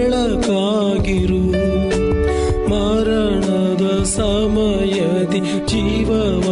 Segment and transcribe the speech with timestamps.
[0.00, 1.42] ಬೆಳಕಾಗಿರು.
[2.70, 6.49] ಮರಣದ ಸಮಯದಿ ಜೀವವಾಗಿರು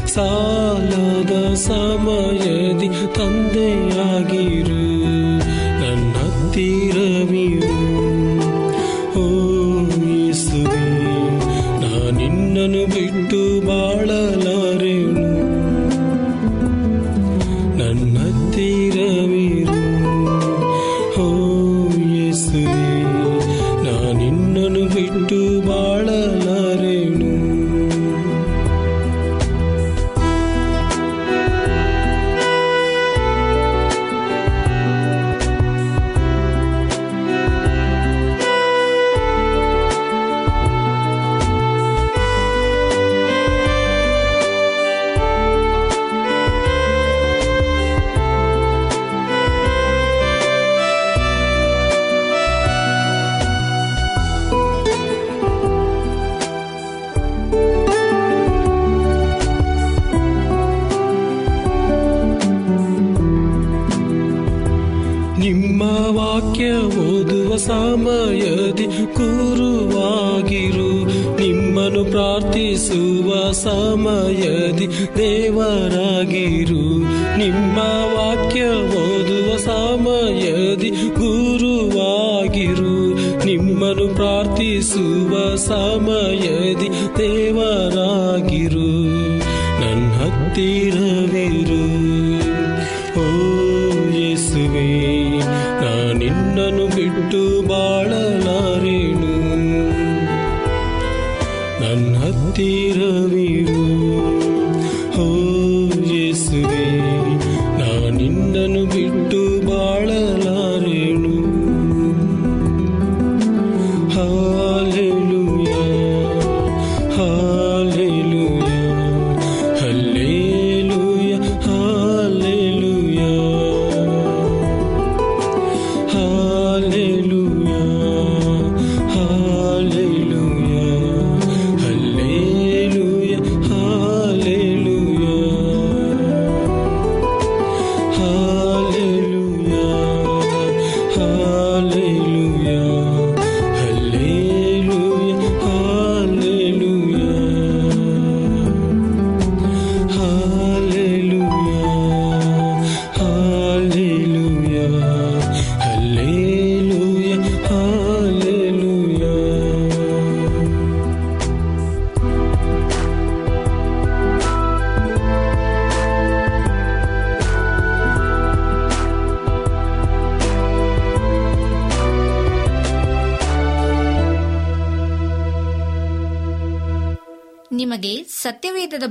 [0.08, 4.78] ಸಾಲದ ಸಮಯದಿ ತಂದೆಯಾಗಿರು.
[5.80, 6.14] ನನ್ನ
[76.18, 77.78] ದೇವರಾಗಿರು ನಿಮ್ಮ
[78.16, 83.18] ವಾಕ್ಯ ಓದುವ ಸಮಯದಿ ಗುರುವಾಗಿರು.
[83.46, 88.90] ನಿಮ್ಮನ್ನು ಪ್ರಾರ್ಥಿಸುವ ಸಮಯದಿ ದೇವರಾಗಿರು.
[89.80, 91.17] ನನ್ನ ಹತ್ತಿರವಿರು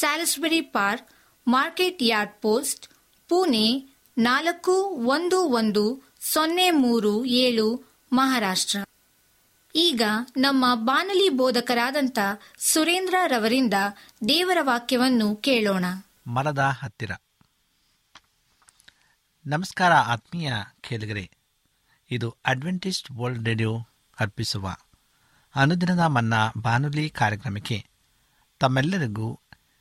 [0.00, 1.08] Salisbury park,
[1.48, 2.88] market yard post,
[3.28, 3.88] Pune
[4.18, 8.78] ನಾಲ್ಕು ಒಂದು ಒಂದು ಸೊನ್ನೆ ಮೂರು ಏಳು ಮಹಾರಾಷ್ಟ್ರ.
[9.74, 10.02] ಈಗ
[10.36, 12.18] ನಮ್ಮ ಬಾನಲಿ ಬೋಧಕರಾದಂಥ
[12.58, 13.74] ಸುರೇಂದ್ರ ರವರಿಂದ
[14.28, 15.84] ದೇವರ ವಾಕ್ಯವನ್ನು ಕೇಳೋಣ.
[16.26, 17.10] ಮರದ ಹತ್ತಿರ.
[19.46, 21.30] ನಮಸ್ಕಾರ ಆತ್ಮೀಯ ಕೇಳಿಗರೆ.
[22.10, 23.78] ಇದು ಅಡ್ವೆಂಟಿಸ್ಟ್ ವರ್ಲ್ಡ್ ರೇಡಿಯೋ
[24.20, 24.76] ಅರ್ಪಿಸುವ
[25.54, 27.86] ಅನುದಿನದ ಮನ್ನ ಬಾನುಲಿ ಕಾರ್ಯಕ್ರಮಕ್ಕೆ
[28.58, 29.40] ತಮ್ಮೆಲ್ಲರಿಗೂ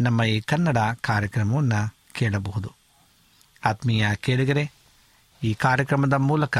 [0.00, 2.72] ನಮ್ಮ ಈ ಕನ್ನಡ ಕಾರ್ಯಕ್ರಮವನ್ನು ಕೇಳಬಹುದು.
[3.64, 4.72] ಆತ್ಮೀಯ ಕೇಳಿಗರೆ,
[5.42, 6.58] ಈ ಕಾರ್ಯಕ್ರಮದ ಮೂಲಕ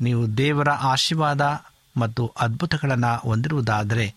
[0.00, 1.64] ನೀವು ದೇವರ ಆಶೀರ್ವಾದ
[1.96, 4.14] ಮತ್ತು ಅದ್ಭುತಗಳನ್ನು ಹೊಂದಿರುವುದಾದರೆ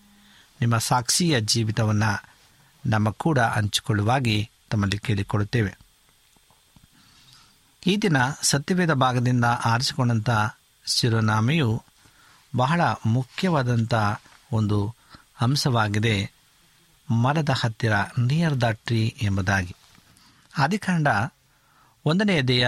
[0.60, 2.30] ನಿಮ್ಮ ಸಾಕ್ಷಿಯ ಜೀವಿತವನ್ನು
[2.86, 5.78] ನಮ್ಮ ಕೂಡ ಹಂಚಿಕೊಳ್ಳುವಾಗಿ ತಮ್ಮಲ್ಲಿ ಕೇಳಿಕೊಳ್ಳುತ್ತೇವೆ.
[7.86, 10.30] ಈ ದಿನ ಸತ್ಯವೇದ ಭಾಗದಿಂದ ಆರಿಸಿಕೊಂಡಂಥ
[10.86, 11.82] ಶಿರೋನಾಮೆಯು
[12.56, 13.94] ಬಹಳ ಮುಖ್ಯವಾದಂಥ
[14.52, 14.94] ಒಂದು
[15.40, 16.39] ಅಂಶವಾಗಿದೆ.
[17.10, 19.76] ಮರದ ಹತ್ತಿರ ನಿಯರ್ ದ ಟ್ರೀ ಎಂಬುದಾಗಿ.
[20.58, 21.08] ಆದಿಕಾಂಡ
[22.04, 22.66] ಒಂದನೇ ದೇಹ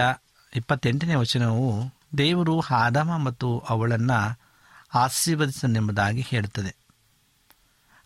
[0.55, 4.39] ಇಪ್ಪತ್ತೆಂಟನೇ ವಚನವು ದೇವರು ಆದಮ ಮತ್ತು ಅವಳನ್ನು
[4.93, 6.75] ಆಶೀರ್ವದಿಸನೆಂಬುದಾಗಿ ಹೇಳುತ್ತದೆ.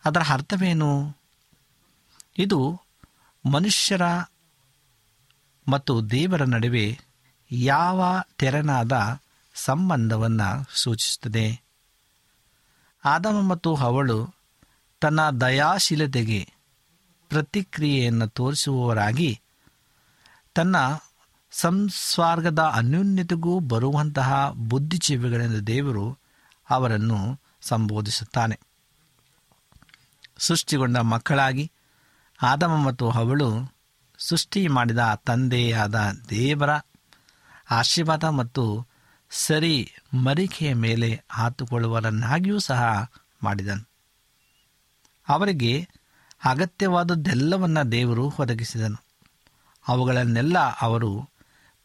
[0.04, 1.16] ಅದರ ಅರ್ಥವೇನು?
[2.38, 2.80] ಇದು
[3.52, 4.02] ಮನುಷ್ಯರ
[5.68, 7.00] ಮತ್ತು ದೇವರ ನಡುವೆ
[7.50, 9.20] ಯಾವ ತೆರನಾದ
[9.54, 11.60] ಸಂಬಂಧವನ್ನು ಸೂಚಿಸುತ್ತದೆ.
[13.04, 14.37] ಆದಮ ಮತ್ತು ಅವಳು
[15.00, 16.52] ತನ್ನ ದಯಾಶೀಲತೆಗೆ
[17.28, 19.40] ಪ್ರತಿಕ್ರಿಯೆಯನ್ನು ತೋರಿಸುವವರಾಗಿ
[20.54, 20.76] ತನ್ನ
[21.50, 26.18] ಸಂಸ್ವಾರ್ಗದ ಅನ್ಯೋನ್ಯತೆಗೂ ಬರುವಂತಹ ಬುದ್ಧಿಜೀವಿಗಳೆಂದು ದೇವರು
[26.70, 28.60] ಅವರನ್ನು ಸಂಬೋಧಿಸುತ್ತಾನೆ.
[30.38, 31.72] ಸೃಷ್ಟಿಗೊಂಡ ಮಕ್ಕಳಾಗಿ
[32.42, 33.74] ಆದಮ ಮತ್ತು ಅವಳು
[34.18, 35.94] ಸೃಷ್ಟಿ ಮಾಡಿದ ತಂದೆಯಾದ
[36.30, 36.70] ದೇವರ
[37.70, 38.86] ಆಶೀರ್ವಾದ ಮತ್ತು
[39.30, 39.92] ಸರಿ
[40.24, 43.10] ಮರಿಕೆಯ ಮೇಲೆ ಹಾತುಕೊಳ್ಳುವರನ್ನಾಗಿಯೂ ಸಹ
[43.42, 43.88] ಮಾಡಿದನು.
[45.28, 45.88] ಅವರಿಗೆ
[46.44, 49.04] ಅಗತ್ಯವಾದದ್ದೆಲ್ಲವನ್ನ ದೇವರು ಒದಗಿಸಿದನು.
[49.88, 51.30] ಅವುಗಳನ್ನೆಲ್ಲ ಅವರು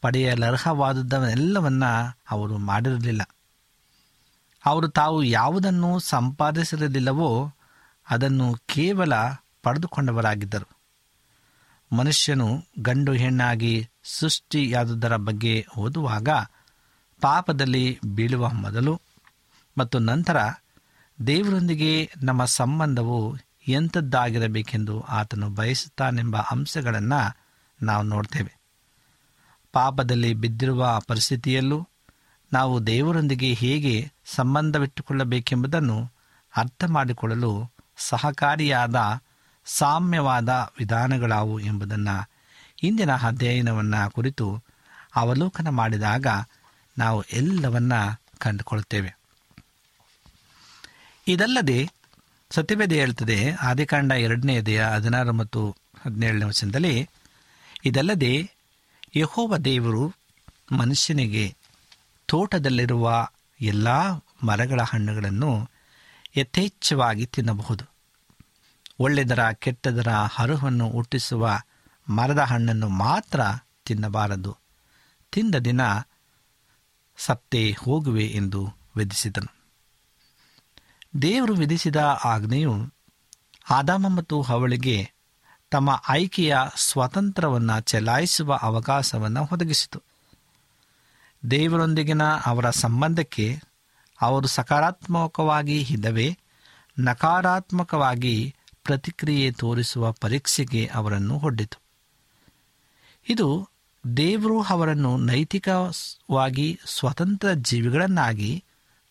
[0.00, 1.84] ಪಡೆಯಲರ್ಹವಾದದ್ದನ್ನೆಲ್ಲವನ್ನ
[2.30, 3.22] ಅವರು ಮಾಡಿರಲಿಲ್ಲ.
[4.64, 7.52] ಅವರು ತಾವು ಯಾವುದನ್ನು ಸಂಪಾದಿಸಿರಲಿಲ್ಲವೋ
[8.10, 9.12] ಅದನ್ನು ಕೇವಲ
[9.62, 10.68] ಪಡೆದುಕೊಂಡವರಾಗಿದ್ದರು.
[11.96, 16.28] ಮನುಷ್ಯನು ಗಂಡು ಹೆಣ್ಣಾಗಿ ಸೃಷ್ಟಿಯಾದುದರ ಬಗ್ಗೆ ಓದುವಾಗ
[17.20, 19.00] ಪಾಪದಲ್ಲಿ ಬೀಳುವ ಮೊದಲು
[19.78, 20.36] ಮತ್ತು ನಂತರ
[21.26, 23.36] ದೇವರೊಂದಿಗೆ ನಮ್ಮ ಸಂಬಂಧವು
[23.68, 27.36] ಎಂಥದ್ದಾಗಿರಬೇಕೆಂದು ಆತನು ಬಯಸುತ್ತಾನೆಂಬ ಅಂಶಗಳನ್ನು
[27.82, 28.58] ನಾವು ನೋಡ್ತೇವೆ.
[29.72, 31.88] ಪಾಪದಲ್ಲಿ ಬಿದ್ದಿರುವ ಪರಿಸ್ಥಿತಿಯಲ್ಲೂ
[32.52, 36.12] ನಾವು ದೇವರೊಂದಿಗೆ ಹೇಗೆ ಸಂಬಂಧವಿಟ್ಟುಕೊಳ್ಳಬೇಕೆಂಬುದನ್ನು
[36.56, 39.20] ಅರ್ಥ ಮಾಡಿಕೊಳ್ಳಲು ಸಹಕಾರಿಯಾದ
[39.64, 42.30] ಸಾಮ್ಯವಾದ ವಿಧಾನಗಳಾವು ಎಂಬುದನ್ನು
[42.82, 44.64] ಇಂದಿನ ಅಧ್ಯಯನವನ್ನು ಕುರಿತು
[45.14, 46.26] ಅವಲೋಕನ ಮಾಡಿದಾಗ
[46.98, 47.92] ನಾವು ಎಲ್ಲವನ್ನ
[48.38, 49.23] ಕಂಡುಕೊಳ್ಳುತ್ತೇವೆ
[51.28, 51.90] ಇದಲ್ಲದೆ
[52.50, 57.08] ಸತ್ಯವೇದ ಹೇಳ್ತದೆ, ಆದಿಕಾಂಡ ಎರಡನೇ ದೇಹ ಹದಿನಾರು ಮತ್ತು ಹದಿನೇಳನೇ ವರ್ಷದಲ್ಲಿ
[57.84, 58.50] ಇದಲ್ಲದೆ
[59.16, 60.14] ಯಹೋವ ದೇವರು
[60.72, 61.56] ಮನುಷ್ಯನಿಗೆ
[62.26, 63.28] ತೋಟದಲ್ಲಿರುವ
[63.60, 63.88] ಎಲ್ಲ
[64.42, 65.70] ಮರಗಳ ಹಣ್ಣುಗಳನ್ನು
[66.36, 67.84] ಯಥೇಚ್ಛವಾಗಿ ತಿನ್ನಬಹುದು.
[68.98, 71.60] ಒಳ್ಳೆದರ ಕೆಟ್ಟದರ ಹರುವನ್ನು ಹುಟ್ಟಿಸುವ
[72.08, 73.40] ಮರದ ಹಣ್ಣನ್ನು ಮಾತ್ರ
[73.84, 74.56] ತಿನ್ನಬಾರದು.
[75.32, 75.80] ತಿಂದ ದಿನ
[77.16, 79.53] ಸತ್ತೇ ಹೋಗುವೆ ಎಂದು ವಿಧಿಸಿದನು.
[81.22, 82.92] ದೇವರು ವಿಧಿಸಿದ ಆಜ್ಞೆಯು
[83.70, 85.10] ಆದಾಮ ಮತ್ತು ಅವಳಿಗೆ
[85.70, 90.02] ತಮ್ಮ ಆಯ್ಕೆಯ ಸ್ವಾತಂತ್ರ್ಯವನ್ನು ಚಲಾಯಿಸುವ ಅವಕಾಶವನ್ನು ಒದಗಿಸಿತು.
[91.50, 93.62] ದೇವರೊಂದಿಗಿನ ಅವರ ಸಂಬಂಧಕ್ಕೆ
[94.22, 96.38] ಅವರು ಸಕಾರಾತ್ಮಕವಾಗಿ ಇಲ್ಲವೇ
[96.98, 98.54] ನಕಾರಾತ್ಮಕವಾಗಿ
[98.84, 101.80] ಪ್ರತಿಕ್ರಿಯೆ ತೋರಿಸುವ ಪರೀಕ್ಷೆಗೆ ಅವರನ್ನು ಒಡ್ಡಿತು.
[103.28, 103.68] ಇದು
[104.16, 108.64] ದೇವರು ಅವರನ್ನು ನೈತಿಕವಾಗಿ ಸ್ವತಂತ್ರ ಜೀವಿಗಳನ್ನಾಗಿ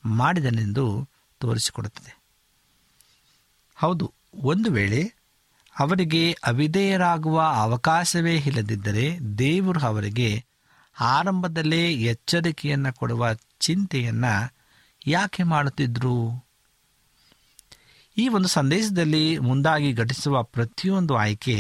[0.06, 1.13] ಮಾಡಿದನೆಂದು
[1.44, 2.12] ತೋರಿಸಿಕೊಡುತ್ತದೆ.
[3.78, 4.06] ಹೌದು,
[4.44, 5.02] ಒಂದು ವೇಳೆ
[5.76, 9.06] ಅವರಿಗೆ ಅವಿಧೇಯರಾಗುವ ಅವಕಾಶವೇ ಇಲ್ಲದಿದ್ದರೆ
[9.38, 10.30] ದೇವರು ಅವರಿಗೆ
[11.00, 14.34] ಆರಂಭದಲ್ಲೇ ಎಚ್ಚರಿಕೆಯನ್ನು ಕೊಡುವ ಚಿಂತೆಯನ್ನು
[15.08, 16.18] ಯಾಕೆ ಮಾಡುತ್ತಿದ್ದರು
[18.18, 21.58] ಈ ಒಂದು ಸಂದೇಶದಲ್ಲಿ ಮುಂದಾಗಿ ಘಟಿಸುವ ಪ್ರತಿಯೊಂದು ಆಯ್ಕೆ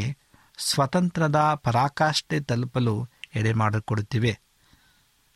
[0.57, 2.95] ಸ್ವತಂತ್ರದ ಪರಾಕಾಷ್ಠೆ ತಲುಪಲು
[3.35, 4.33] ಎಡೆ ಮಾಡಿಕೊಡುತ್ತಿವೆ.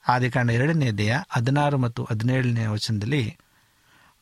[0.05, 3.23] ಆದಿಕಾಂಡ ಎರಡನೇ ದೇಹ ಹದಿನಾರು ಮತ್ತು ಹದಿನೇಳನೇ ವಚನದಲ್ಲಿ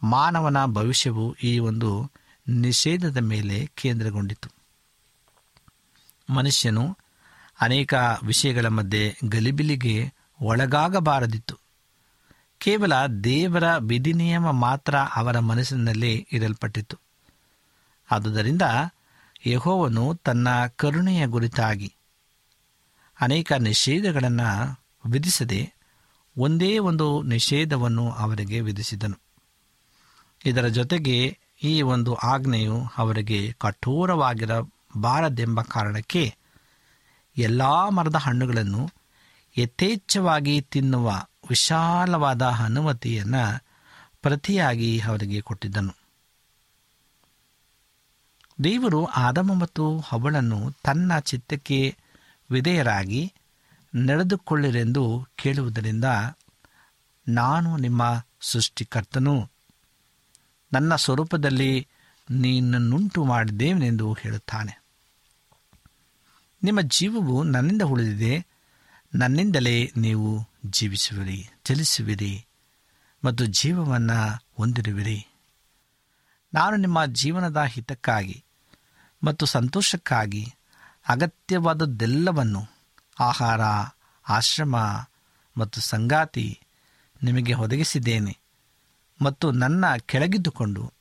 [0.03, 2.11] ಮಾನವನ ಭವಿಷ್ಯವು ಈ ಒಂದು
[2.47, 4.49] ನಿಷೇಧದ ಮೇಲೆ ಕೇಂದ್ರಗೊಂಡಿತು
[6.29, 6.97] ಮನುಷ್ಯನು
[7.61, 11.59] ಅನೇಕ ವಿಷಯಗಳ ಮಧ್ಯೆ ಗಲಿಬಿಲಿಗೆ ಒಳಗಾಗಬಾರದಿತ್ತು.
[12.57, 16.99] ಕೇವಲ ದೇವರ ವಿಧಿನಿಯಮ ಮಾತ್ರ ಅವರ ಮನಸ್ಸಿನಲ್ಲಿ ಇರಲ್ಪಟ್ಟಿತು
[18.11, 18.61] ಆದುದರಿಂದ
[19.47, 21.95] ಯಹೋವನು ತನ್ನ ಕರುಣೆಯ ಗುರಿತಾಗಿ
[23.21, 25.73] ಅನೇಕ ನಿಷೇಧಗಳನ್ನು ವಿಧಿಸದೆ
[26.37, 29.24] ಒಂದೇ ಒಂದು ನಿಷೇಧವನ್ನು ಅವರಿಗೆ ವಿಧಿಸಿದನು.
[30.45, 36.35] ಇದರ ಜೊತೆಗೆ ಈ ಒಂದು ಆಜ್ಞೆಯು ಅವರಿಗೆ ಕಠೋರವಾಗಿರಬಾರದೆಂಬ ಕಾರಣಕ್ಕೆ
[37.37, 38.89] ಎಲ್ಲ ಮರದ ಹಣ್ಣುಗಳನ್ನು
[39.57, 43.63] ಯಥೇಚ್ಛವಾಗಿ ತಿನ್ನುವ ವಿಶಾಲವಾದ ಅನುಮತಿಯನ್ನು
[44.21, 45.95] ಪ್ರತಿಯಾಗಿ ಅವರಿಗೆ ಕೊಟ್ಟಿದ್ದನು.
[48.63, 51.97] ದೇವರು ಆದಮ ಮತ್ತು ಅವಳನ್ನು ತನ್ನ ಚಿತ್ತಕ್ಕೆ
[52.51, 53.33] ವಿಧೇಯರಾಗಿ
[53.95, 56.05] ನಡೆದುಕೊಳ್ಳಿರೆಂದು ಕೇಳುವುದರಿಂದ
[57.27, 59.54] ನಾನು ನಿಮ್ಮ ಸೃಷ್ಟಿಕರ್ತನು.
[60.75, 61.87] ನನ್ನ ಸ್ವರೂಪದಲ್ಲಿ
[62.31, 64.83] ನೀನನ್ನುಂಟು ಮಾಡಿದ್ದೇನೆಂದು ಹೇಳುತ್ತಾನೆ.
[66.63, 68.47] ನಿಮ್ಮ ಜೀವವು ನನ್ನಿಂದ ಉಳಿದಿದೆ.
[69.15, 72.45] ನನ್ನಿಂದಲೇ ನೀವು ಜೀವಿಸುವಿರಿ, ಚಲಿಸುವಿರಿ
[73.25, 75.27] ಮತ್ತು ಜೀವವನ್ನು ಹೊಂದಿರುವಿರಿ.
[76.53, 78.43] ನಾನು ನಿಮ್ಮ ಜೀವನದ ಹಿತಕ್ಕಾಗಿ
[79.23, 80.53] ಮತ್ತು ಸಂತೋಷಕ್ಕಾಗಿ
[81.07, 82.67] ಅಗತ್ಯವಾದದ್ದೆಲ್ಲವನ್ನು
[83.19, 83.61] ಆಹಾರ,
[84.29, 84.75] ಆಶ್ರಮ
[85.57, 86.59] ಮತ್ತು ಸಂಗಾತಿ
[87.23, 88.44] ನಿಮಗೆ ಒದಗಿಸಿದ್ದೇನೆ.
[89.21, 90.93] ಮತ್ತು ನನ್ನ ಕೆಳಗಿದ್ದುಕೊಂಡು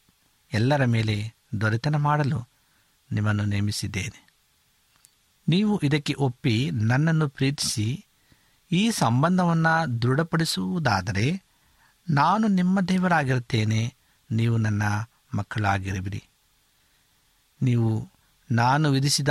[0.52, 2.48] ಎಲ್ಲರ ಮೇಲೆ ದೊರೆತನ ಮಾಡಲು
[3.12, 4.30] ನಿಮ್ಮನ್ನು ನೇಮಿಸಿದ್ದೇನೆ.
[5.48, 8.04] ನೀವು ಇದಕ್ಕೆ ಒಪ್ಪಿ ನನ್ನನ್ನು ಪ್ರೀತಿಸಿ
[8.72, 11.42] ಈ ಸಂಬಂಧವನ್ನು ದೃಢಪಡಿಸುವುದಾದರೆ
[12.10, 13.94] ನಾನು ನಿಮ್ಮ ದೇವರಾಗಿರುತ್ತೇನೆ,
[14.30, 14.82] ನೀವು ನನ್ನ
[15.34, 16.24] ಮಕ್ಕಳಾಗಿರುವಿರಿ.
[17.62, 18.10] ನೀವು
[18.50, 19.28] ನಾನು ವಿಧಿಸಿದ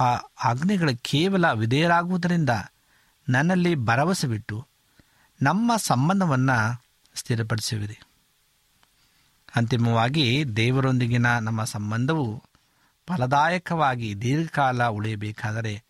[0.00, 2.50] ಆ ಆಜ್ಞೆಗಳ ಕೇವಲ ವಿಧೇಯರಾಗುವುದರಿಂದ
[3.28, 4.66] ನನ್ನಲ್ಲಿ ಭರವಸೆ ಬಿಟ್ಟು
[5.42, 6.82] ನಮ್ಮ ಸಂಬಂಧವನ್ನು
[7.14, 8.00] ಸ್ಥಿರಪಡಿಸುವಿರಿ.
[9.56, 12.42] ಅಂತಿಮವಾಗಿ ದೇವರೊಂದಿಗಿನ ನಮ್ಮ ಸಂಬಂಧವು
[13.06, 15.84] ಫಲದಾಯಕವಾಗಿ ದೀರ್ಘಕಾಲ ಉಳಿಯಬೇಕಾದರೆ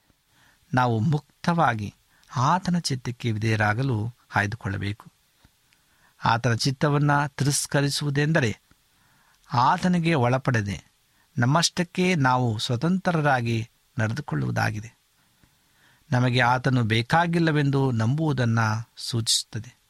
[0.75, 1.95] ನಾವು ಮುಕ್ತವಾಗಿ
[2.37, 5.12] ಆತನ ಚಿತ್ತಕ್ಕೆ ವಿಧೇಯರಾಗಲು ಆಯ್ದುಕೊಳ್ಳಬೇಕು.
[6.25, 8.61] ಆತನ ಚಿತ್ತವನ್ನು ತಿರಸ್ಕರಿಸುವುದೆಂದರೆ
[9.52, 10.85] ಆತನಿಗೆ ಒಳಪಡದೆ
[11.38, 14.92] ನಮ್ಮಷ್ಟಕ್ಕೆ ನಾವು ಸ್ವತಂತ್ರರಾಗಿ ನಡೆದುಕೊಳ್ಳುವುದಾಗಿದೆ.
[16.11, 19.82] ನಮಗೆ ಆತನು ಬೇಕಾಗಿಲ್ಲವೆಂದು ನಂಬುವುದನ್ನು ಸೂಚಿಸುತ್ತದೆ.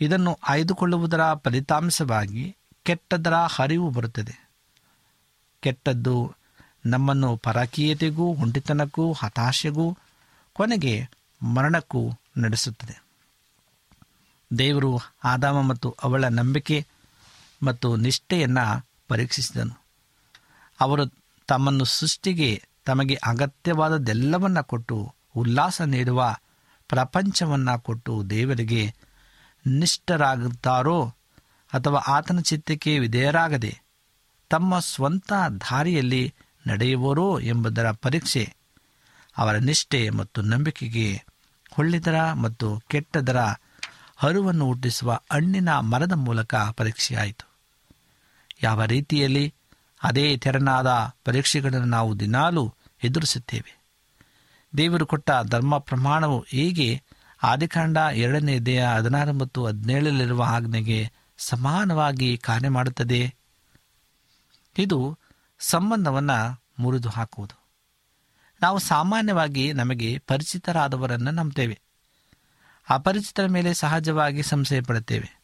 [0.00, 4.48] ಇದನ್ನು ಆಯ್ದುಕೊಳ್ಳುವುದರ ಫಲಿತಾಂಶವಾಗಿ ಕೆಟ್ಟದರ ಹರಿವು ಬರುತ್ತದೆ.
[5.60, 6.34] ಕೆಟ್ಟದ್ದು
[6.86, 9.96] ನಮ್ಮನ್ನು ಪರಕೀಯತೆಗೂ ಹುಂಟಿತನಕ್ಕೂ ಹತಾಶೆಗೂ,
[10.52, 11.08] ಕೊನೆಗೆ
[11.42, 13.02] ಮರಣಕ್ಕೂ ನಡೆಸುತ್ತದೆ.
[14.58, 16.86] ದೇವರು ಆದಾಮ ಮತ್ತು ಅವಳ ನಂಬಿಕೆ
[17.62, 19.80] ಮತ್ತು ನಿಷ್ಠೆಯನ್ನು ಪರೀಕ್ಷಿಸಿದನು.
[20.80, 21.06] ಅವರು
[21.46, 26.36] ತಮ್ಮನ್ನು ಸೃಷ್ಟಿಗೆ ತಮಗೆ ಅಗತ್ಯವಾದದ್ದೆಲ್ಲವನ್ನ ಕೊಟ್ಟು ಉಲ್ಲಾಸ ನೀಡುವ
[26.88, 28.94] ಪ್ರಪಂಚವನ್ನು ಕೊಟ್ಟು ದೇವರಿಗೆ
[29.68, 31.14] ನಿಷ್ಠರಾಗುತ್ತಾರೋ
[31.72, 33.80] ಅಥವಾ ಆತನ ಚಿತ್ತಕ್ಕೆ ವಿಧೇಯರಾಗದೆ
[34.50, 36.34] ತಮ್ಮ ಸ್ವಂತ ದಾರಿಯಲ್ಲಿ
[36.66, 38.54] ನಡೆಯುವರೋ ಎಂಬುದರ ಪರೀಕ್ಷೆ
[39.36, 41.24] ಅವರ ನಿಷ್ಠೆ ಮತ್ತು ನಂಬಿಕೆಗೆ
[41.78, 43.36] ಒಳ್ಳೆದರ ಮತ್ತು ಕೆಟ್ಟದರ
[44.16, 47.48] ಹರುವನ್ನು ಹುಟ್ಟಿಸುವ ಹಣ್ಣಿನ ಮರದ ಮೂಲಕ ಪರೀಕ್ಷೆಯಾಯಿತು.
[48.62, 49.54] ಯಾವ ರೀತಿಯಲ್ಲಿ
[50.02, 53.78] ಅದೇ ತೆರನಾದ ಪರೀಕ್ಷೆಗಳನ್ನು ನಾವು ದಿನಾಲೂ ಎದುರಿಸುತ್ತೇವೆ.
[54.76, 57.02] ದೇವರು ಕೊಟ್ಟ ಧರ್ಮ ಪ್ರಮಾಣವು ಹೇಗೆ
[57.42, 63.34] ಆದಿಕಾಂಡ ಎರಡನೇ ದೇಹ ಹದಿನಾರು ಮತ್ತು ಹದಿನೇಳರಲ್ಲಿರುವ ಆಜ್ಞೆಗೆ ಸಮಾನವಾಗಿ ಕಾರ್ಯ ಮಾಡುತ್ತದೆ.
[64.78, 65.18] ಇದು
[65.58, 67.58] ಸಂಬಂಧವನ್ನು ಮುರಿದು ಹಾಕುವುದು.
[68.62, 71.80] ನಾವು ಸಾಮಾನ್ಯವಾಗಿ ನಮಗೆ ಪರಿಚಿತರಾದವರನ್ನು ನಂಬ್ತೇವೆ.
[72.90, 75.40] ಅಪರಿಚಿತರ ಮೇಲೆ ಸಹಜವಾಗಿ ಸಂಶಯ ಪಡುತ್ತೇವೆ.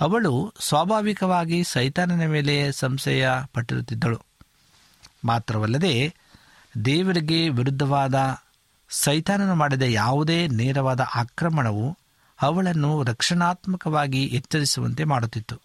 [0.00, 4.20] ಅವಳು ಸ್ವಾಭಾವಿಕವಾಗಿ ಸೈತಾನನ ಮೇಲೆ ಸಂಶಯ ಪಟ್ಟಿರುತ್ತಿದ್ದಳು.
[5.24, 6.14] ಮಾತ್ರವಲ್ಲದೆ
[6.84, 8.36] ದೇವರಿಗೆ ವಿರುದ್ಧವಾದ
[8.94, 11.98] ಸೈತಾನನು ಮಾಡಿದ ಯಾವುದೇ ನೇರವಾದ ಆಕ್ರಮಣವು
[12.42, 15.60] ಅವಳನ್ನು ರಕ್ಷಣಾತ್ಮಕವಾಗಿ ಎಚ್ಚರಿಸುವಂತೆ ಮಾಡುತ್ತಿತ್ತು.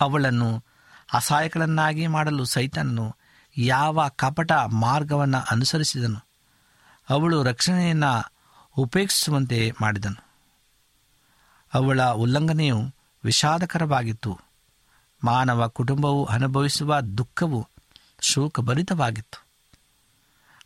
[0.00, 0.64] ಅವಳನ್ನು
[1.12, 3.16] ಅಸಹಾಯಕಳನ್ನಾಗಿ ಮಾಡಲು ಸೈತಾನನು
[3.56, 6.18] ಯಾವ ಕಪಟ ಮಾರ್ಗವನ್ನು ಅನುಸರಿಸಿದನು,
[7.10, 8.32] ಅವಳು ರಕ್ಷಣೆಯನ್ನು
[8.76, 10.22] ಉಪೇಕ್ಷಿಸುವಂತೆ ಮಾಡಿದನು.
[11.74, 14.40] ಅವಳ ಉಲ್ಲಂಘನೆಯು ವಿಷಾದಕರವಾಗಿತ್ತು.
[15.24, 17.68] ಮಾನವ ಕುಟುಂಬವು ಅನುಭವಿಸುವ ದುಃಖವು
[18.20, 19.47] ಶೋಕಭರಿತವಾಗಿತ್ತು.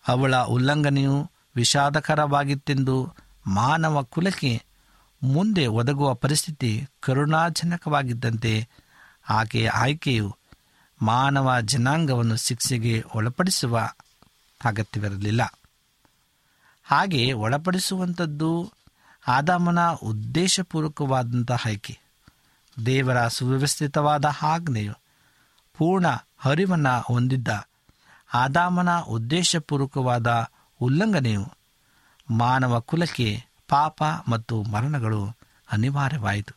[0.09, 3.15] ಅವಳ ಉಲ್ಲಂಘನೆಯು ವಿಷಾದಕರವಾಗಿತ್ತೆಂದು
[3.47, 4.63] ಮಾನವ ಕುಲಕ್ಕೆ
[5.23, 8.69] ಮುಂದೆ ಒದಗುವ ಪರಿಸ್ಥಿತಿ ಕರುಣಾಜನಕವಾಗಿದ್ದಂತೆ
[9.29, 10.37] ಆಕೆಯ ಆಯ್ಕೆಯು
[11.03, 13.79] ಮಾನವ ಜನಾಂಗವನ್ನು ಶಿಕ್ಷೆಗೆ ಒಳಪಡಿಸುವ
[14.65, 15.59] ಅಗತ್ಯವಿರಲಿಲ್ಲ.
[16.85, 18.73] ಹಾಗೆ ಒಳಪಡಿಸುವಂಥದ್ದು
[19.29, 21.99] ಆದಾಮನ ಉದ್ದೇಶಪೂರ್ವಕವಾದಂಥ ಆಯ್ಕೆ.
[22.87, 24.93] ದೇವರ ಸುವ್ಯವಸ್ಥಿತವಾದ ಆಜ್ಞೆಯು
[25.79, 26.07] ಪೂರ್ಣ
[26.39, 27.49] ಹರಿವನ್ನು ಹೊಂದಿದ್ದ
[28.33, 30.29] ಆದಾಮನ ಉದ್ದೇಶಪೂರ್ವಕವಾದ
[30.81, 31.45] ಉಲ್ಲಂಘನೆಯು
[32.31, 33.29] ಮಾನವ ಕುಲಕ್ಕೆ
[33.69, 35.23] ಪಾಪ ಮತ್ತು ಮರಣಗಳು
[35.73, 36.55] ಅನಿವಾರ್ಯವಾಯಿತು.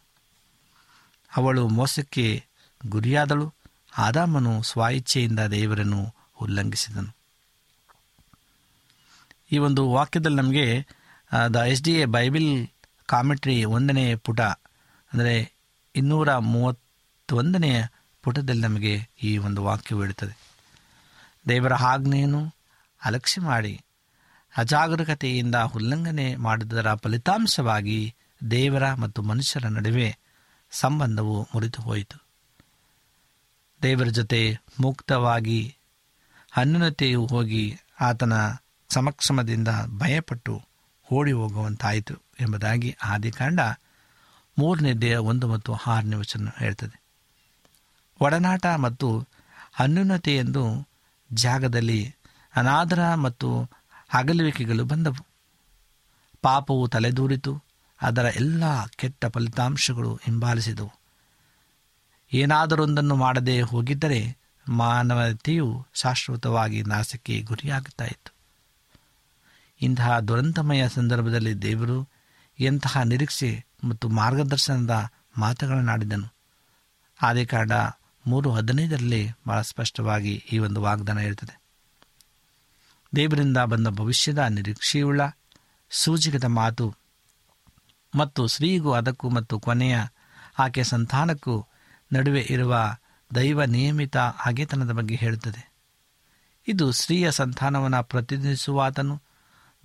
[1.38, 2.44] ಅವಳು ಮೋಸಕ್ಕೆ
[2.88, 3.48] ಗುರಿಯಾದಳು.
[3.98, 6.02] ಆದಾಮನು ಸ್ವಾಯಿಚ್ಛೆಯಿಂದ ದೇವರನ್ನು
[6.42, 7.12] ಉಲ್ಲಂಘಿಸಿದನು.
[9.52, 10.68] ಈ ಒಂದು ವಾಕ್ಯದಲ್ಲಿ ನಮಗೆ
[11.54, 12.52] the S D A Bible
[13.06, 14.42] commentary ಒಂದನೇ ಪುಟ,
[15.12, 15.36] ಅಂದರೆ
[15.96, 17.78] ಇನ್ನೂರ ಮೂವತ್ತೊಂದನೆಯ
[18.24, 20.45] ಪುಟದಲ್ಲಿ ನಮಗೆ ಈ ಒಂದು ವಾಕ್ಯವು ಇಡುತ್ತದೆ
[21.48, 22.56] ದೇವರ ಆಜ್ಞೆಯನ್ನು
[23.06, 23.82] ಅಲಕ್ಷ್ಯ ಮಾಡಿ
[24.58, 28.16] ಅಜಾಗರೂಕತೆಯಿಂದ ಉಲ್ಲಂಘನೆ ಮಾಡಿದರ ಫಲಿತಾಂಶವಾಗಿ
[28.52, 30.18] ದೇವರ ಮತ್ತು ಮನುಷ್ಯರ ನಡುವೆ
[30.72, 32.26] ಸಂಬಂಧವು ಮುರಿದು ಹೋಯಿತು
[33.84, 35.76] ದೇವರ ಜೊತೆ ಮುಕ್ತವಾಗಿ
[36.58, 38.34] ಅನ್ಯೂನತೆಯು ಹೋಗಿ ಆತನ
[38.90, 40.62] ಸಮಕ್ಷಮದಿಂದ ಭಯಪಟ್ಟು
[41.14, 43.60] ಓಡಿ ಹೋಗುವಂತಾಯಿತು ಎಂಬುದಾಗಿ ಆದಿಕಾಂಡ
[44.60, 47.02] ಮೂರನೇ ದೇಹ ಒಂದು ಮತ್ತು ಆರನೇ ವಚನ ಹೇಳ್ತದೆ.
[48.22, 49.28] ಒಡನಾಟ ಮತ್ತು
[49.80, 50.88] ಅನ್ಯೂನತೆ ಎಂದು
[51.34, 52.16] ಜಾಗದಲ್ಲಿ
[52.56, 53.70] ಅನಾದರ ಮತ್ತು
[54.14, 55.26] ಅಗಲುವಿಕೆಗಳು ಬಂದವು.
[56.42, 57.64] ಪಾಪವು ತಲೆದೂರಿತು,
[58.02, 60.92] ಅದರ ಎಲ್ಲ ಕೆಟ್ಟ ಫಲಿತಾಂಶಗಳು ಹಿಂಬಾಲಿಸಿದವು.
[62.34, 64.38] ಏನಾದರೊಂದನ್ನು ಮಾಡದೆ ಹೋಗಿದ್ದರೆ
[64.70, 68.36] ಮಾನವತೆಯು ಶಾಶ್ವತವಾಗಿ ನಾಶಕ್ಕೆ ಗುರಿಯಾಗುತ್ತಾ ಇತ್ತು.
[69.82, 72.10] ಇಂತಹ ದುರಂತಮಯ ಸಂದರ್ಭದಲ್ಲಿ ದೇವರು
[72.60, 75.08] ಎಂತಹ ನಿರೀಕ್ಷೆ ಮತ್ತು ಮಾರ್ಗದರ್ಶನದ
[75.38, 76.34] ಮಾತುಗಳನ್ನಾಡಿದನು
[77.22, 77.72] ಆದ ಕಾರಣ
[78.28, 81.60] ಮೂರು ಹದಿನೈದರಲ್ಲಿ ಬಹಳ ಸ್ಪಷ್ಟವಾಗಿ ಈ ಒಂದು ವಾಗ್ದಾನ ಇರುತ್ತದೆ
[83.16, 85.22] ದೇವರಿಂದ ಬಂದ ಭವಿಷ್ಯದ ನಿರೀಕ್ಷೆಯುಳ್ಳ
[85.90, 86.96] ಸೂಚಿಕದ ಮಾತು
[88.16, 89.98] ಮತ್ತು ಸ್ತ್ರೀಗೂ ಅದಕ್ಕೂ ಮತ್ತು ಕೊನೆಯ
[90.60, 91.66] ಆಕೆ ಸಂತಾನಕ್ಕೂ
[92.14, 92.96] ನಡುವೆ ಇರುವ
[93.36, 95.72] ದೈವ ನಿಯಮಿತ ಹಗೆತನದ ಬಗ್ಗೆ ಹೇಳುತ್ತದೆ
[96.68, 99.22] ಇದು ಸ್ತ್ರೀಯ ಸಂತಾನವನ್ನು ಪ್ರತಿನಿಧಿಸುವಾತನು,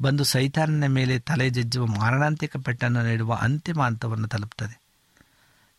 [0.03, 4.81] ಬಂದು ಸೈತಾನನ ಮೇಲೆ ತಲೆ ಜಜ್ಜುವ ಮಾರಣಾಂತಿಕ ಪೆಟ್ಟನ್ನು ನೀಡುವ ಅಂತಿಮ ಹಂತವನ್ನು ತಲುಪುತ್ತದೆ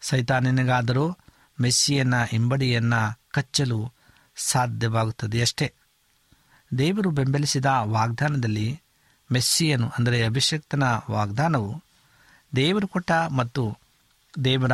[0.02, 1.18] ಸೈತಾನನಿಗಾದರೂ
[1.62, 2.94] ಮೆಸ್ಸಿಯನ್ನ, ಹಿಂಬಡಿಯನ್ನ
[3.32, 3.92] ಕಚ್ಚಲು
[4.36, 5.74] ಸಾಧ್ಯವಾಗುತ್ತದೆಯಷ್ಟೇ
[6.78, 8.82] ದೇವರು ಬೆಂಬಲಿಸಿದ ವಾಗ್ದಾನದಲ್ಲಿ
[9.32, 11.84] ಮೆಸ್ಸಿಯನು, ಅಂದರೆ ಅಭಿಷಕ್ತನ ವಾಗ್ದಾನವು,
[12.56, 13.78] ದೇವರು ಕೊಟ್ಟ ಮತ್ತು
[14.44, 14.72] ದೇವರ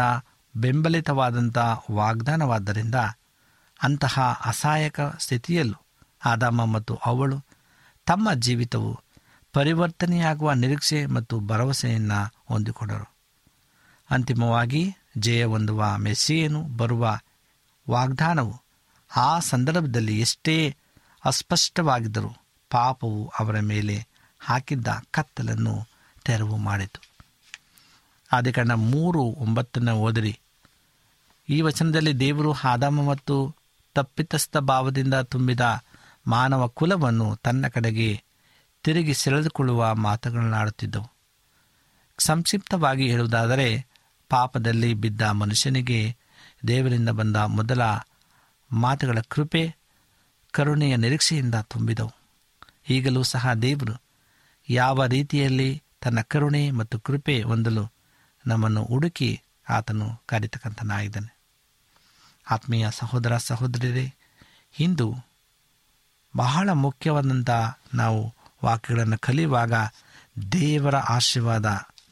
[0.56, 1.58] ಬೆಂಬಲಿತವಾದಂಥ
[1.91, 2.95] ವಾಗ್ದಾನವಾದ್ದರಿಂದ
[3.84, 5.82] ಅಂತಹ ಅಸಹಾಯಕ ಸ್ಥಿತಿಯಲ್ಲೂ
[6.26, 7.43] ಆದಾಮ ಮತ್ತು ಅವಳು
[8.06, 9.00] ತಮ್ಮ ಜೀವಿತವು
[9.54, 13.13] ಪರಿವರ್ತನೆಯಾಗುವ ನಿರೀಕ್ಷೆ ಮತ್ತು ಭರವಸೆಯನ್ನು ಹೊಂದಿಕೊಂಡರು.
[14.10, 17.20] ಅಂತಿಮವಾಗಿ ಜಯ ಹೊಂದುವ ಮೆಸ್ಸಿಯನು ಬರುವ
[17.90, 18.62] ವಾಗ್ದಾನವು
[19.16, 20.76] ಆ ಸಂದರ್ಭದಲ್ಲಿ ಎಷ್ಟೇ
[21.26, 22.30] ಅಸ್ಪಷ್ಟವಾಗಿದ್ದರೂ
[22.70, 24.08] ಪಾಪವು ಅವರ ಮೇಲೆ
[24.40, 25.88] ಹಾಕಿದ್ದ ಕತ್ತಲನ್ನು
[26.26, 27.02] ತೆರವು ಮಾಡಿತು.
[28.32, 30.40] ಆದಿಕಾಂಡ ಮೂರು ಒಂಬತ್ತನ್ನು ಓದಿರಿ.
[31.50, 33.56] ಈ ವಚನದಲ್ಲಿ ದೇವರು ಆದಾಮ ಮತ್ತು
[33.96, 35.84] ತಪ್ಪಿತಸ್ಥ ಭಾವದಿಂದ ತುಂಬಿದ
[36.28, 38.24] ಮಾನವ ಕುಲವನ್ನು ತನ್ನ ಕಡೆಗೆ
[38.84, 41.12] ತಿರುಗಿ ಸೆಳೆದುಕೊಳ್ಳುವ ಮಾತುಗಳನ್ನಾಡುತ್ತಿದ್ದವು.
[42.20, 43.88] ಸಂಕ್ಷಿಪ್ತವಾಗಿ ಹೇಳುವುದಾದರೆ
[44.30, 46.18] ಪಾಪದಲ್ಲಿ ಬಿದ್ದ ಮನುಷ್ಯನಿಗೆ
[46.68, 47.82] ದೇವರಿಂದ ಬಂದ ಮೊದಲ
[48.72, 49.76] ಮಾತುಗಳ ಕೃಪೆ,
[50.52, 52.12] ಕರುಣೆಯ ನಿರೀಕ್ಷೆಯಿಂದ ತುಂಬಿದವು.
[52.90, 54.02] ಈಗಲೂ ಸಹ ದೇವರು
[54.70, 57.92] ಯಾವ ರೀತಿಯಲ್ಲಿ ತನ್ನ ಕರುಣೆ ಮತ್ತು ಕೃಪೆ ಹೊಂದಲು
[58.48, 61.38] ನಮ್ಮನ್ನು ಹುಡುಕಿ ಆತನು ಕರೆತಕ್ಕಂಥನಾಗಿದ್ದಾನೆ
[62.52, 64.13] ಆತ್ಮೀಯ ಸಹೋದರ ಸಹೋದರಿಯರೇ,
[64.80, 65.16] ಇಂದು
[66.36, 67.50] ಬಹಳ ಮುಖ್ಯವಾದಂಥ
[67.94, 68.34] ನಾವು
[68.66, 69.74] ವಾಕ್ಯಗಳನ್ನು ಕಲಿಯುವಾಗ
[70.52, 71.66] ದೇವರ ಆಶೀರ್ವಾದ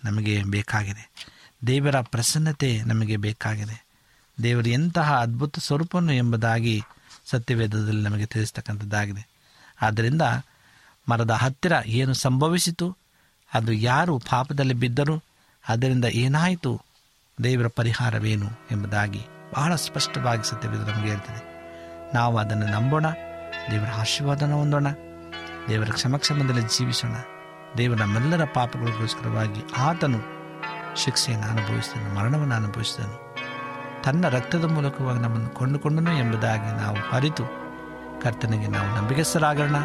[0.04, 1.35] ನಮಗೆ ಬೇಕಾಗಿದೆ.
[1.68, 3.86] ದೇವರ ಪ್ರಸನ್ನತೆ ನಮಗೆ ಬೇಕಾಗಿದೆ.
[4.44, 6.84] ದೇವರು ಎಂತಹ ಅದ್ಭುತ ಸ್ವರೂಪನು ಎಂಬುದಾಗಿ
[7.26, 9.28] ಸತ್ಯವೇದದಲ್ಲಿ ನಮಗೆ ತಿಳಿಸ್ತಕ್ಕಂಥದ್ದಾಗಿದೆ.
[9.82, 10.22] ಆದ್ದರಿಂದ
[11.10, 12.98] ಮರದ ಹತ್ತಿರ ಏನು ಸಂಭವಿಸಿತು,
[13.54, 15.24] ಅದು ಯಾರು ಪಾಪದಲ್ಲಿ ಬಿದ್ದರು,
[15.70, 16.82] ಅದರಿಂದ ಏನಾಯಿತು,
[17.44, 19.22] ದೇವರ ಪರಿಹಾರವೇನು ಎಂಬುದಾಗಿ
[19.56, 21.56] ಬಹಳ ಸ್ಪಷ್ಟವಾಗಿ ಸತ್ಯವೇದ ನಮಗೆ ಹೇಳ್ತದೆ.
[22.14, 23.10] ನಾವು ಅದನ್ನು ನಂಬೋಣ,
[23.72, 24.88] ದೇವರ ಆಶೀರ್ವಾದನ ಹೊಂದೋಣ,
[25.70, 27.16] ದೇವರ ಕ್ಷಮಕ್ಷಮದಲ್ಲಿ ಜೀವಿಸೋಣ.
[27.78, 30.35] ದೇವರ ನಮ್ಮೆಲ್ಲರ ಪಾಪಗಳಿಗೋಸ್ಕರವಾಗಿ ಆತನು
[30.96, 33.36] ಶಿಕ್ಷೆಯನ್ನು ಅನುಭವಿಸಿದನು, ಮರಣವನ್ನು ಅನುಭವಿಸಿದನು.
[34.04, 37.44] ತನ್ನ ರಕ್ತದ ಮೂಲಕವಾಗಿ ನಮ್ಮನ್ನು ಕೊಂಡುಕೊಂಡನು ಎಂಬುದಾಗಿ ನಾವು ಅರಿತು
[38.22, 39.76] ಕರ್ತನಿಗೆ ನಾವು ನಂಬಿಕೆಸರಾಗೋಣ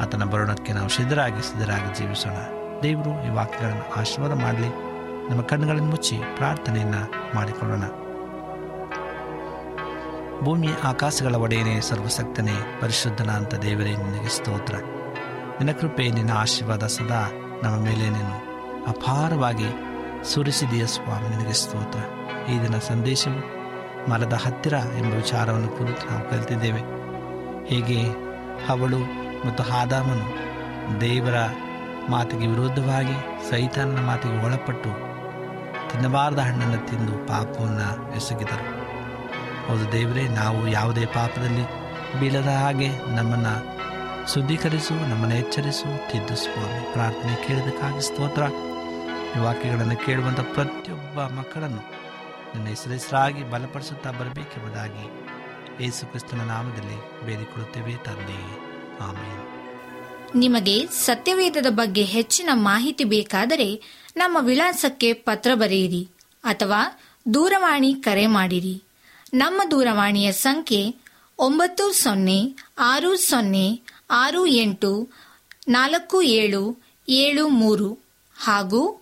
[0.00, 2.36] ಆತನ ಬರೋಣಕ್ಕೆ ನಾವು ಸಿದ್ಧರಾಗಿ ಸಿದ್ಧರಾಗಿ ಜೀವಿಸೋಣ.
[2.82, 4.68] ದೇವರು ಈ ವಾಕ್ಯಗಳನ್ನು ಆಶೀರ್ವಾದ ಮಾಡಲಿ.
[5.30, 7.82] ನಮ್ಮ ಕಣ್ಣುಗಳನ್ನು ಮುಚ್ಚಿ ಪ್ರಾರ್ಥನೆಯನ್ನು ಮಾಡಿಕೊಳ್ಳೋಣ.
[10.44, 14.74] ಭೂಮಿ ಆಕಾಶಗಳ ಒಡೆಯನೇ ಸರ್ವಸಕ್ತನೇ ಪರಿಶುದ್ಧನ ಅಂತ ದೇವರೇ, ನಿನಗೆ ಸ್ತೋತ್ರ.
[14.74, 17.30] ನಿನ್ನ ಕೃಪೆ, ನಿನ್ನ ಆಶೀರ್ವಾದ ಸದಾ
[17.62, 18.52] ನಮ್ಮ ಮೇಲೆ ನೀನು
[18.84, 19.91] ಅಪಾರವಾಗಿ
[20.24, 21.98] ಸುರಿಸಿದೆಯ ಸ್ವಾಮಿ, ನಿನಗೆ ಸ್ತೋತ್ರ.
[22.50, 23.62] ಈ ದಿನ ಸಂದೇಶವು
[24.10, 26.80] ಮರದ ಹತ್ತಿರ ಎಂಬ ವಿಚಾರವನ್ನು ಕುರಿತು ನಾವು ಕಲಿತಿದ್ದೇವೆ.
[27.66, 28.02] ಹೇಗೆ
[28.68, 28.98] ಅವಳು
[29.48, 30.52] ಮತ್ತು ಹಾದಾಮನು
[31.00, 31.34] ದೇವರ
[32.10, 34.90] ಮಾತಿಗೆ ವಿರುದ್ಧವಾಗಿ ಸೈತಾನನ ಮಾತಿಗೆ ಒಳಪಟ್ಟು
[35.90, 38.82] ತಿನ್ನಬಾರದ ಹಣ್ಣನ್ನು ತಿಂದು ಪಾಪವನ್ನು ಎಸಗಿದರು.
[39.68, 41.64] ಹೌದು ದೇವರೇ, ನಾವು ಯಾವುದೇ ಪಾಪದಲ್ಲಿ
[42.20, 43.54] ಬೀಳದ ಹಾಗೆ ನಮ್ಮನ್ನು
[44.34, 46.92] ಶುದ್ಧೀಕರಿಸು, ನಮ್ಮನ್ನು ಎಚ್ಚರಿಸು, ತಿದ್ದು ಸ್ವಾಮಿ.
[46.92, 48.42] ಪ್ರಾರ್ಥನೆ ಕೇಳಿದಕ್ಕಾಗಿ ಸ್ತೋತ್ರ.
[49.36, 51.82] ಈ ವಾಕ್ಯಗಳನ್ನು ಕೇಳುವಂಥ ಪ್ರತಿಯೊಬ್ಬ ಮಕ್ಕಳನ್ನು
[52.54, 55.04] ನಿನ್ನ ಹೆಸರೆಸರಾಗಿ ಬಲಪಡಿಸುತ್ತಾ ಬರಬೇಕೆಂಬುದಾಗಿ
[55.84, 58.40] ಯೇಸು ಕ್ರಿಸ್ತನ ನಾಮದಲ್ಲಿ ಬೇಡಿಕೊಳ್ಳುತ್ತೇವೆ ತಂದೆ.
[59.00, 59.52] ಆಮೇಲೆ
[60.34, 63.82] ನಿಮಗೆ ಸತ್ಯವೇದದ ಬಗ್ಗೆ ಹೆಚ್ಚಿನ ಮಾಹಿತಿ ಬೇಕಾದರೆ
[64.16, 66.08] ನಮ್ಮ ವಿಳಾಸಕ್ಕೆ ಪತ್ರ ಬರೆಯಿರಿ
[66.44, 67.00] ಅಥವಾ
[67.34, 68.82] ದೂರವಾಣಿ ಕರೆ ಮಾಡಿರಿ.
[69.34, 70.94] ನಮ್ಮ ದೂರವಾಣಿಯ ಸಂಖ್ಯೆ
[71.38, 75.08] ಒಂಬತ್ತು ಸೊನ್ನೆ ಆರು ಸೊನ್ನೆ ಆರು ಎಂಟು
[75.68, 77.98] ನಾಲ್ಕು ಏಳು ಏಳು ಮೂರು
[78.36, 79.01] ಹಾಗೂ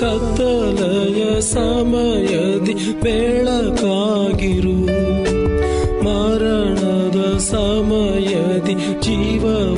[0.00, 4.78] ಕತ್ತಲೆಯ ಸಮಯದಿ ಬೆಳಕಾಗಿರು.
[6.04, 9.77] ಮರಣದ ಸಮಯದಿ ಜೀವವಾಗಿರು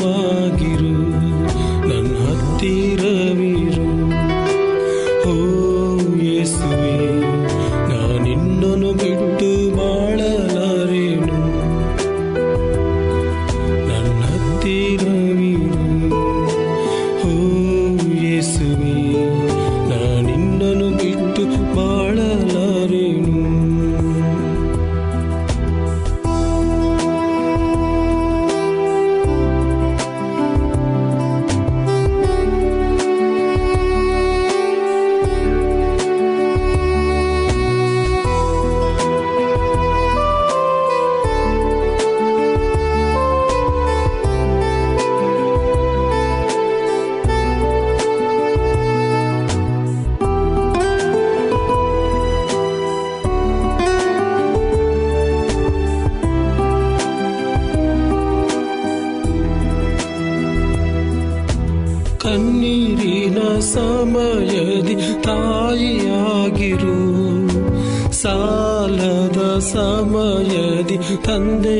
[71.31, 71.80] ಸಮಯದಿ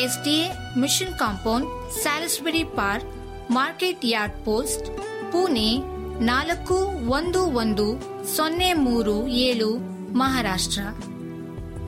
[0.00, 3.08] SDA mission compound, Salisbury park,
[3.50, 4.86] market yard post,
[5.32, 5.78] Pune
[6.24, 6.74] ನಾಲ್ಕು
[7.08, 8.00] ಒಂದು ಒಂದು
[8.36, 9.76] ಸೊನ್ನೆ ಮೂರು ಏಳು
[10.14, 10.80] ಮಹಾರಾಷ್ಟ್ರ.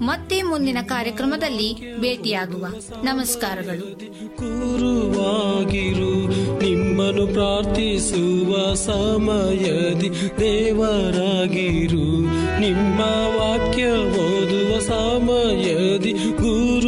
[0.03, 2.67] ಮತ್ತೆ ಮುಂದಿನ ಕಾರ್ಯಕ್ರಮದಲ್ಲಿ ಭೇಟಿಯಾಗುವ.
[3.03, 4.01] ನಮಸ್ಕಾರಗಳು.
[4.37, 6.15] ಕುರುವಾಗಿರು,
[6.63, 12.21] ನಿಮ್ಮನ್ನು ಪ್ರಾರ್ಥಿಸುವ ಸಮಯದಿ ದೇವರಾಗಿರು.
[12.61, 13.01] ನಿಮ್ಮ
[13.41, 16.84] ವಾಕ್ಯ ಓದುವ ಸಮಯದಿ ಗುರುವಾಗಿರು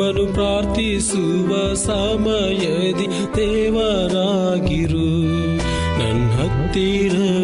[0.00, 5.08] ನಿಮ್ಮನ್ನು ಪ್ರಾರ್ಥಿಸುವ ಸಮಯದಿ ದೇವರಾಗಿರು.
[5.98, 7.39] ನನ್ನ ಹತ್ತಿರವಿರು